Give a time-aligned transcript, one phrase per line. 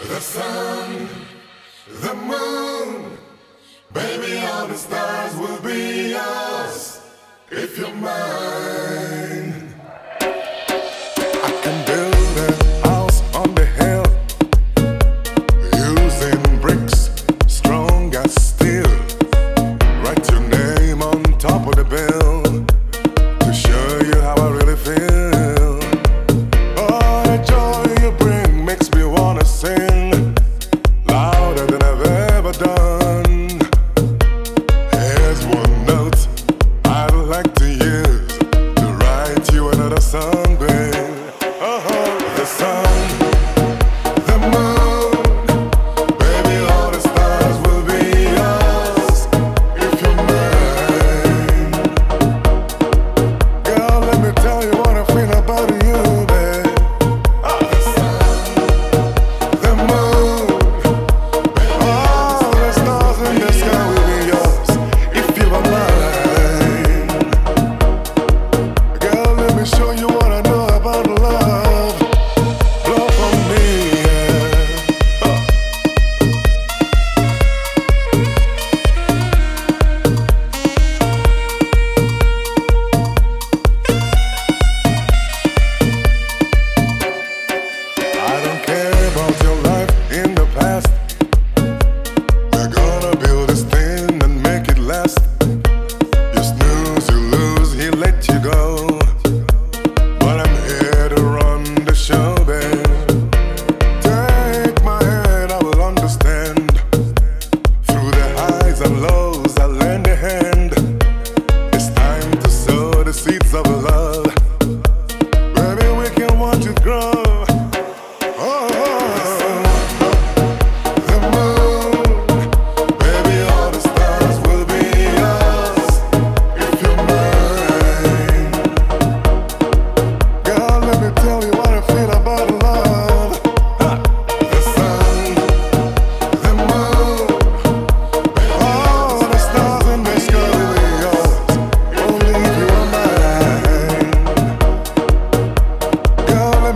[0.00, 1.08] The sun,
[1.88, 3.18] the moon,
[3.92, 7.04] baby, all the stars will be us
[7.50, 8.97] if you're mine.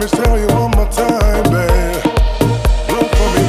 [0.02, 1.44] me tell you one my time,
[3.14, 3.42] for me,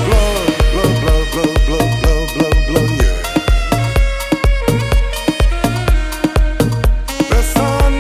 [3.00, 3.20] yeah.
[7.30, 7.94] The sun,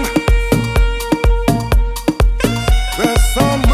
[2.97, 3.72] the sun.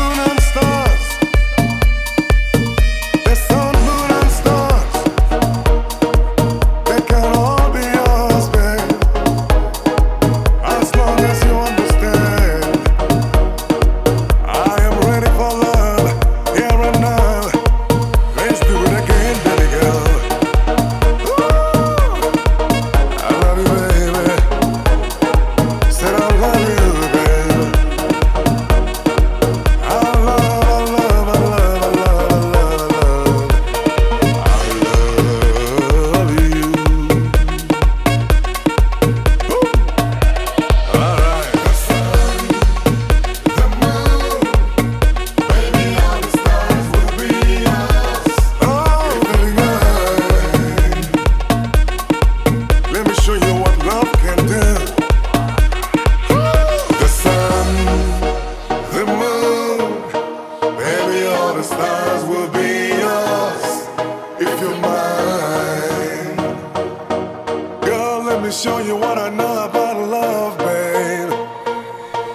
[68.40, 71.30] Let me show you what I know about love, babe.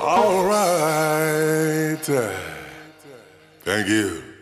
[0.03, 1.97] All right.
[3.65, 4.34] Thank you.